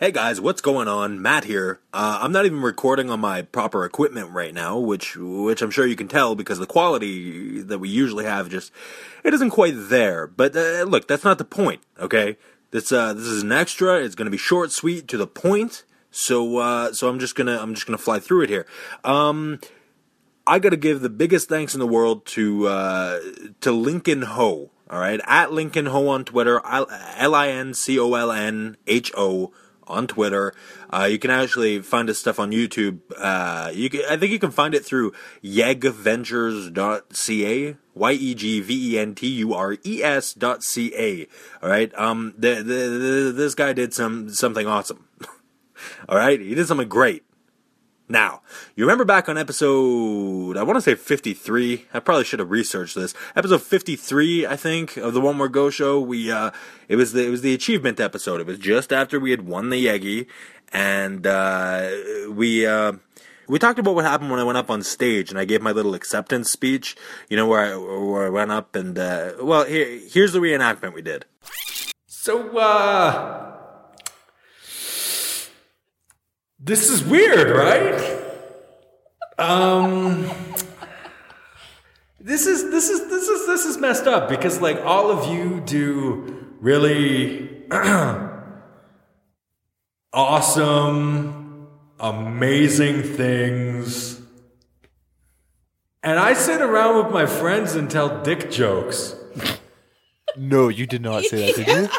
[0.00, 1.20] Hey guys, what's going on?
[1.20, 1.78] Matt here.
[1.92, 5.86] Uh, I'm not even recording on my proper equipment right now, which which I'm sure
[5.86, 8.72] you can tell because the quality that we usually have just
[9.24, 10.26] it isn't quite there.
[10.26, 11.82] But uh, look, that's not the point.
[11.98, 12.38] Okay,
[12.70, 13.96] this uh, this is an extra.
[14.02, 15.84] It's going to be short, sweet, to the point.
[16.10, 18.64] So uh, so I'm just gonna I'm just gonna fly through it here.
[19.04, 19.60] Um,
[20.46, 23.20] I got to give the biggest thanks in the world to uh,
[23.60, 24.70] to Lincoln Ho.
[24.88, 29.12] All right, at Lincoln Ho on Twitter, L I N C O L N H
[29.14, 29.52] O
[29.90, 30.54] on Twitter.
[30.88, 33.00] Uh, you can actually find his stuff on YouTube.
[33.18, 35.12] Uh, you can, I think you can find it through
[35.44, 37.76] yegventures.ca.
[37.92, 41.26] Y e g v e n t u r e s dot c a.
[41.62, 41.92] All right.
[41.98, 42.34] Um.
[42.38, 45.08] The, the, the, this guy did some something awesome.
[46.08, 46.40] All right.
[46.40, 47.24] He did something great.
[48.10, 48.42] Now,
[48.74, 51.86] you remember back on episode, I want to say 53.
[51.94, 53.14] I probably should have researched this.
[53.36, 56.00] Episode 53, I think, of the One More Go show.
[56.00, 56.50] We, uh,
[56.88, 58.40] it was the, it was the achievement episode.
[58.40, 60.26] It was just after we had won the Yegi.
[60.72, 61.88] And, uh,
[62.28, 62.94] we, uh,
[63.46, 65.70] we talked about what happened when I went up on stage and I gave my
[65.70, 66.96] little acceptance speech,
[67.28, 70.94] you know, where I, where I went up and, uh, well, here, here's the reenactment
[70.94, 71.26] we did.
[72.08, 73.59] So, uh,
[76.62, 77.98] This is weird, right?
[79.38, 80.30] Um
[82.20, 85.60] This is this is this is this is messed up because like all of you
[85.62, 87.64] do really
[90.12, 94.20] awesome amazing things.
[96.02, 99.14] And I sit around with my friends and tell dick jokes.
[100.36, 101.88] No, you did not say that, did you?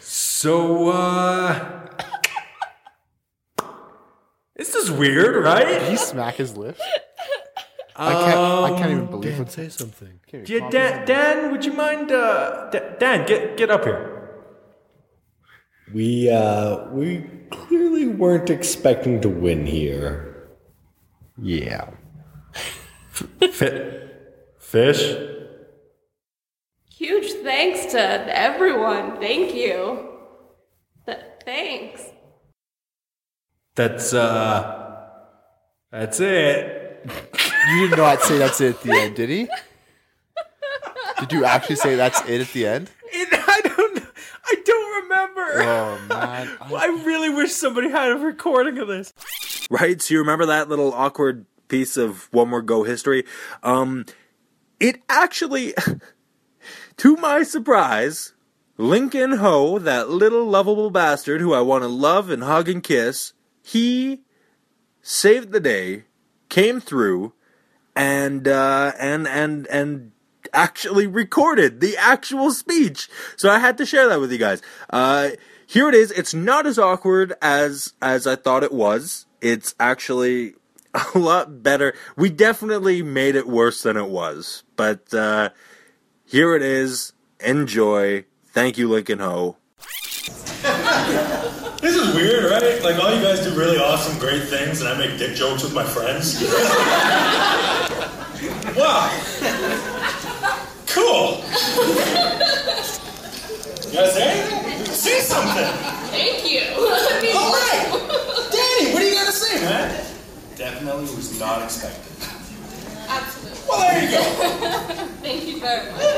[0.00, 1.88] So uh
[4.54, 5.66] this is weird, right?
[5.66, 6.80] Did he smack his lips?
[7.96, 8.38] I can't.
[8.38, 9.50] I can't even believe Dan, it.
[9.50, 10.20] say something.
[10.32, 12.12] Yeah, Dan, Dan, would you mind?
[12.12, 14.14] Uh, Da- Dan, get get up here.
[15.92, 20.48] We uh we clearly weren't expecting to win here.
[21.40, 21.90] Yeah.
[23.10, 24.08] Fi-
[24.58, 25.16] fish.
[26.90, 29.18] Huge thanks to everyone.
[29.18, 30.08] Thank you.
[31.06, 32.02] Th- thanks.
[33.76, 34.77] That's uh,
[35.90, 37.06] that's it.
[37.70, 39.48] You did not say that's it at the end, did he?
[41.20, 42.90] Did you actually say that's it at the end?
[43.12, 43.98] I don't.
[44.46, 45.62] I don't remember.
[45.62, 46.48] Oh man.
[46.60, 49.12] I really wish somebody had a recording of this.
[49.70, 50.00] right?
[50.00, 53.24] So you remember that little awkward piece of One More Go history?
[53.62, 54.06] Um,
[54.80, 55.74] it actually,
[56.98, 58.32] to my surprise,
[58.76, 63.32] Lincoln Ho, that little lovable bastard who I want to love and hug and kiss,
[63.62, 64.20] he
[65.02, 66.04] saved the day,
[66.48, 67.32] came through,
[67.94, 70.12] and uh, and and and
[70.52, 73.08] actually recorded the actual speech.
[73.36, 74.62] So I had to share that with you guys.
[74.90, 75.30] Uh,
[75.66, 76.10] here it is.
[76.12, 79.26] It's not as awkward as as I thought it was.
[79.40, 80.54] It's actually
[81.14, 81.94] a lot better.
[82.16, 84.62] We definitely made it worse than it was.
[84.76, 85.50] But uh,
[86.24, 87.12] here it is.
[87.40, 88.24] Enjoy.
[88.46, 89.56] Thank you, Lincoln Ho.
[91.80, 92.82] This is weird, right?
[92.82, 95.72] Like all you guys do really awesome, great things, and I make dick jokes with
[95.74, 96.42] my friends.
[98.76, 99.08] wow.
[100.88, 101.44] Cool.
[103.86, 104.84] You guys say?
[104.86, 105.64] Say something.
[106.10, 106.62] Thank you.
[106.62, 107.86] I mean, All right.
[108.50, 110.04] Danny, what do you got to say, man?
[110.56, 112.12] Definitely was not expected.
[113.08, 113.60] absolutely.
[113.68, 114.22] Well, there you go.
[115.22, 116.02] Thank you very much.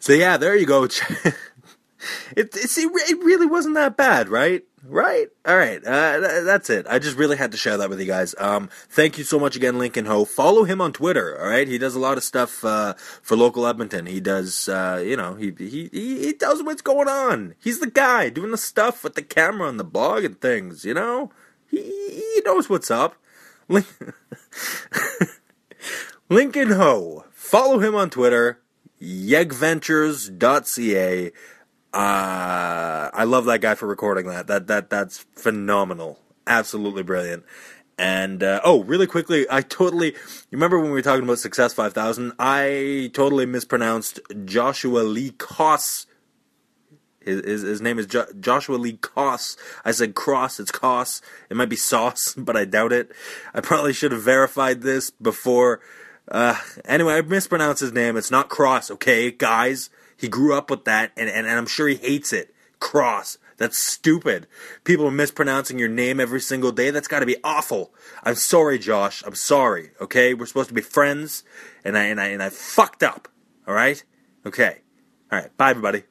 [0.00, 0.86] So yeah, there you go.
[2.36, 4.62] It, it, it really wasn't that bad, right?
[4.86, 5.28] Right?
[5.46, 5.82] All right.
[5.84, 6.86] Uh, th- that's it.
[6.88, 8.34] I just really had to share that with you guys.
[8.38, 10.26] Um, thank you so much again, Lincoln Ho.
[10.26, 11.40] Follow him on Twitter.
[11.40, 11.66] All right.
[11.66, 12.92] He does a lot of stuff uh,
[13.22, 14.04] for local Edmonton.
[14.04, 17.54] He does, uh, you know, he, he he tells what's going on.
[17.62, 20.84] He's the guy doing the stuff with the camera and the blog and things.
[20.84, 21.30] You know,
[21.70, 23.16] he he knows what's up.
[23.68, 23.86] Lin-
[26.28, 27.24] Lincoln Ho.
[27.32, 28.60] Follow him on Twitter.
[29.00, 31.32] Yegventures.ca.
[31.94, 34.48] Uh, I love that guy for recording that.
[34.48, 36.18] That that that's phenomenal.
[36.44, 37.44] Absolutely brilliant.
[37.96, 40.14] And uh, oh, really quickly, I totally you
[40.50, 42.32] remember when we were talking about Success Five Thousand?
[42.36, 46.06] I totally mispronounced Joshua Lee Koss.
[47.20, 49.56] His, his, his name is jo- Joshua Lee Koss.
[49.84, 51.22] I said cross, it's Koss.
[51.48, 53.12] It might be sauce, but I doubt it.
[53.54, 55.80] I probably should have verified this before.
[56.26, 58.16] Uh, anyway, I mispronounced his name.
[58.16, 59.90] It's not Cross, okay, guys?
[60.16, 62.54] He grew up with that, and, and, and I'm sure he hates it.
[62.80, 63.38] Cross.
[63.56, 64.46] That's stupid.
[64.82, 66.90] People are mispronouncing your name every single day.
[66.90, 67.94] That's got to be awful.
[68.24, 69.22] I'm sorry, Josh.
[69.24, 69.92] I'm sorry.
[70.00, 71.44] Okay, we're supposed to be friends,
[71.84, 73.28] and I and I and I fucked up.
[73.66, 74.02] All right.
[74.44, 74.78] Okay.
[75.30, 75.56] All right.
[75.56, 76.02] Bye, everybody.